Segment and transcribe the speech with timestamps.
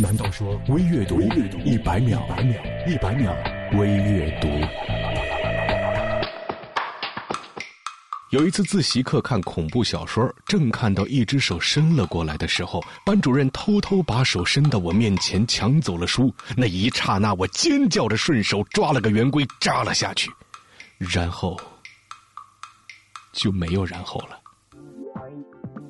[0.00, 2.24] 难道说微阅读一百秒，
[2.86, 3.36] 一百秒
[3.76, 4.48] 微阅读？
[8.30, 16.32] 有一次自习课看恐怖小说，正看到一只手伸了过来的时候，班主任偷偷把手伸到我面前抢走了书。
[16.56, 20.30] 那一刹那，我尖叫着顺手抓了个圆规扎了下去，
[20.98, 21.60] 然后
[23.32, 24.38] 就没有然后了。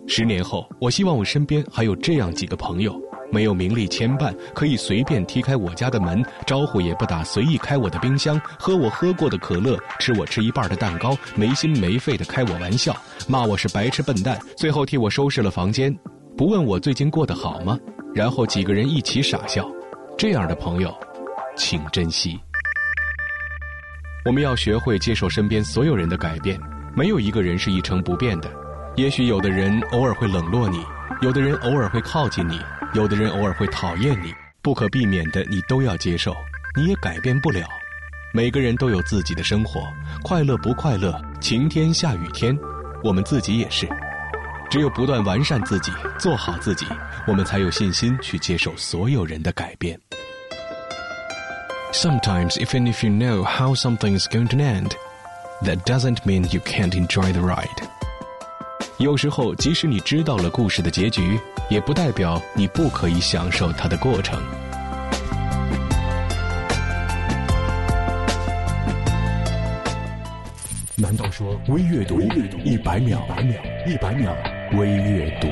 [0.06, 2.98] 十年后，我希望我身边还有这样几个朋友。
[3.30, 12.96] 没有名利牵绊，可以随便踢开我家的门，招呼也不打，随意开我的冰箱，喝我喝过的可乐，吃我吃一半的蛋糕，没心没肺的开我玩笑，
[13.26, 15.94] 骂我是白痴笨蛋，最后替我收拾了房间，
[16.36, 17.78] 不问我最近过得好吗？
[18.14, 19.68] 然后几个人一起傻笑，
[20.16, 20.94] 这样的朋友，
[21.56, 22.38] 请珍惜。
[24.24, 26.58] 我们要学会接受身边所有人的改变，
[26.94, 28.50] 没有一个人是一成不变的。
[28.96, 30.84] 也许有的人偶尔会冷落你，
[31.22, 32.58] 有的人偶尔会靠近你。
[32.94, 36.34] 有的人偶尔会讨厌你，不可避免的，你都要接受，
[36.74, 37.68] 你也改变不了。
[38.32, 39.82] 每个人都有自己的生活，
[40.22, 42.58] 快乐不快乐，晴天下雨天，
[43.04, 43.86] 我们自己也是。
[44.70, 46.86] 只有不断完善自己，做好自己，
[47.26, 49.98] 我们才有信心去接受所有人的改变。
[51.92, 54.92] Sometimes, even if you know how something is going to end,
[55.62, 57.97] that doesn't mean you can't enjoy the ride.
[58.98, 61.38] 有时候，即使你知道了故事的结局。
[61.70, 64.42] 也不代表你不可以享受它的过程。
[70.96, 72.18] 难道说微阅读
[72.64, 73.22] 一百秒，
[73.86, 74.34] 一百秒
[74.78, 75.46] 微阅读？